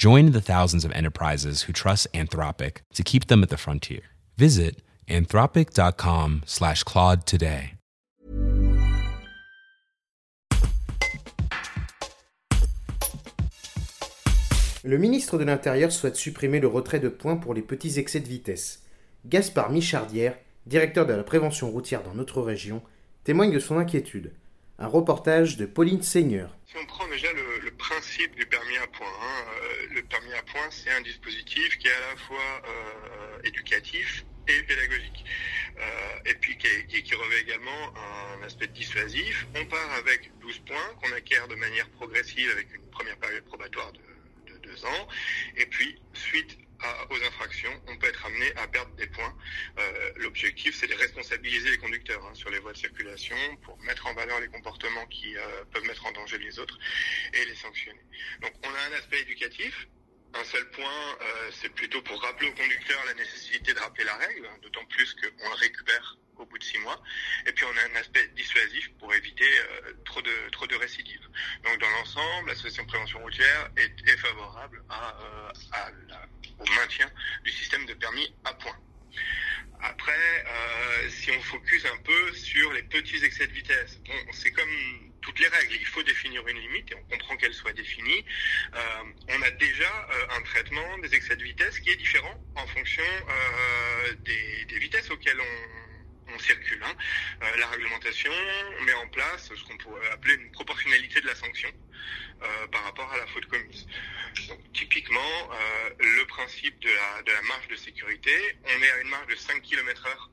[0.00, 4.02] Join the thousands of enterprises who trust Anthropic to keep them at the frontier.
[4.36, 7.74] Visit anthropic.com slash Claude today.
[14.84, 18.28] Le ministre de l'Intérieur souhaite supprimer le retrait de points pour les petits excès de
[18.28, 18.84] vitesse.
[19.26, 20.36] Gaspard Michardière,
[20.66, 22.82] directeur de la prévention routière dans notre région,
[23.24, 24.30] témoigne de son inquiétude.
[24.78, 26.56] Un reportage de Pauline Seigneur.
[26.66, 27.37] Si on prend déjà le,
[28.26, 31.92] du permis à points, hein, euh, le permis à points, c'est un dispositif qui est
[31.92, 35.24] à la fois euh, éducatif et pédagogique.
[35.78, 39.46] Euh, et puis qui, qui, revêt également un aspect dissuasif.
[39.54, 43.92] On part avec 12 points qu'on acquiert de manière progressive avec une première période probatoire
[43.92, 45.08] de, de deux ans.
[45.56, 46.58] Et puis, suite
[47.10, 49.34] aux infractions, on peut être amené à perdre des points.
[49.78, 54.06] Euh, l'objectif, c'est de responsabiliser les conducteurs hein, sur les voies de circulation pour mettre
[54.06, 56.78] en valeur les comportements qui euh, peuvent mettre en danger les autres
[57.34, 58.04] et les sanctionner.
[58.42, 59.88] Donc on a un aspect éducatif.
[60.34, 64.16] Un seul point, euh, c'est plutôt pour rappeler aux conducteurs la nécessité de rappeler la
[64.16, 67.02] règle, hein, d'autant plus qu'on le récupère au bout de six mois.
[67.46, 69.48] Et puis on a un aspect dissuasif pour éviter
[70.04, 71.26] trop de trop de récidives.
[71.64, 75.16] Donc dans l'ensemble, l'association prévention routière est, favorable à,
[75.72, 76.28] à la,
[76.58, 77.10] au maintien
[77.44, 78.78] du système de permis à points.
[79.80, 82.32] Après, euh, si on focus un peu
[83.00, 84.00] petits excès de vitesse,
[84.32, 85.74] c'est comme toutes les règles.
[85.74, 88.24] Il faut définir une limite et on comprend qu'elle soit définie.
[88.74, 92.66] Euh, on a déjà euh, un traitement des excès de vitesse qui est différent en
[92.66, 96.80] fonction euh, des, vitesses auxquelles on, circule.
[96.84, 96.94] Hein.
[97.58, 98.30] La réglementation
[98.84, 101.68] met en place ce qu'on pourrait appeler une proportionnalité de la sanction
[102.70, 103.86] par rapport à la faute commise.
[104.72, 105.50] Typiquement,
[105.98, 108.30] le principe de la, de la marge de sécurité,
[108.62, 110.30] on est à une marge de 5 km heure,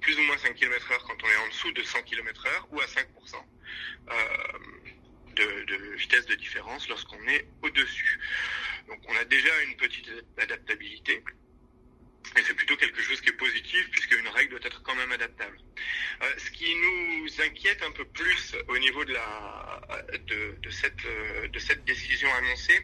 [0.00, 2.68] plus ou moins 5 km heure quand on est en dessous de 100 km heure,
[2.70, 3.04] ou à 5%
[5.34, 8.18] de, de vitesse de différence lorsqu'on est au-dessus.
[8.88, 11.22] Donc on a déjà une petite adaptabilité.
[12.36, 15.58] Et c'est plutôt quelque chose qui est positif puisqu'une règle doit être quand même adaptable.
[16.22, 19.82] Euh, ce qui nous inquiète un peu plus au niveau de, la,
[20.26, 22.80] de, euh, de cette décision annoncée,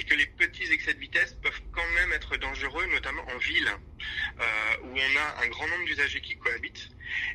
[0.00, 3.68] c'est que les petits excès de vitesse peuvent quand même être dangereux, notamment en ville,
[3.68, 6.88] euh, où on a un grand nombre d'usagers qui cohabitent.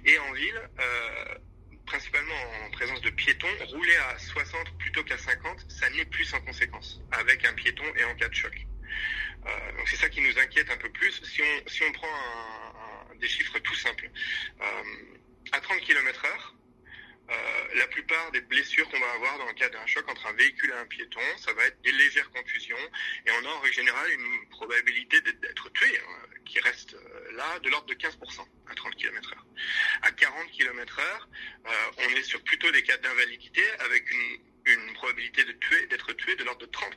[0.05, 1.35] Et en ville, euh,
[1.85, 2.33] principalement
[2.65, 7.01] en présence de piétons, rouler à 60 plutôt qu'à 50, ça n'est plus sans conséquence,
[7.11, 8.65] avec un piéton et en cas de choc.
[9.45, 11.21] Euh, donc c'est ça qui nous inquiète un peu plus.
[11.23, 12.07] Si on, si on prend
[13.19, 14.09] des chiffres tout simples,
[15.51, 16.55] à 30 km heure,
[17.29, 20.33] euh, la plupart des blessures qu'on va avoir dans le cas d'un choc entre un
[20.33, 22.77] véhicule et un piéton, ça va être des légères contusions
[23.25, 27.59] et on a en règle générale une probabilité d'être tué hein, qui reste euh, là
[27.59, 29.45] de l'ordre de 15% à 30 km heure.
[30.03, 31.29] À 40 km heure,
[31.65, 36.35] euh, on est sur plutôt des cas d'invalidité avec une, probabilité de tuer, d'être tué
[36.35, 36.91] de l'ordre de 30%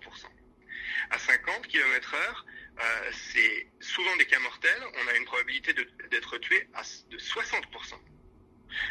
[1.10, 2.46] à 50 km heure,
[2.80, 4.82] euh, c'est souvent des cas mortels.
[5.02, 5.72] On a une probabilité
[6.10, 6.68] d'être tué
[7.10, 7.94] de 60%.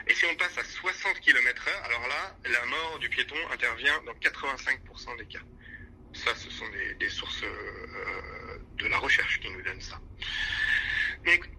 [0.10, 4.02] Et si on passe à 60 km heure, alors là, la mort du piéton intervient
[4.06, 5.40] dans 85% des cas.
[6.14, 6.66] Ça, ce sont
[7.00, 10.00] des, sources euh, de la recherche qui nous donnent ça.
[11.26, 11.50] Donc,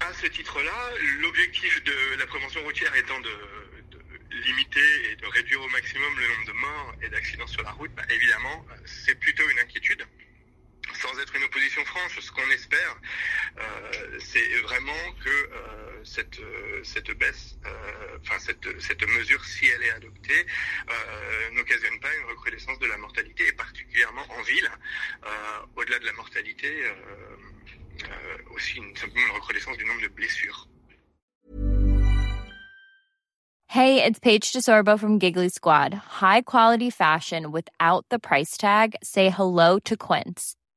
[0.00, 0.90] à ce titre-là,
[1.20, 3.30] l'objectif de la prévention routière étant de,
[4.30, 7.92] limiter et de réduire au maximum le nombre de morts et d'accidents sur la route,
[7.94, 10.04] bah, évidemment, c'est plutôt une inquiétude.
[10.94, 12.96] Sans être une opposition franche, ce qu'on espère,
[13.58, 19.66] euh, c'est vraiment que euh, cette, euh, cette baisse, euh, enfin cette, cette mesure, si
[19.66, 20.46] elle est adoptée,
[20.88, 24.70] euh, n'occasionne pas une recrudescence de la mortalité, et particulièrement en ville.
[25.76, 26.84] Au-delà de la mortalité,
[28.54, 30.68] aussi une, simplement une recrudescence du nombre de blessures.
[33.68, 35.94] Hey, it's Paige DeSorbo from Giggly Squad.
[35.94, 38.94] High quality fashion without the price tag.
[39.02, 40.54] Say hello to Quince.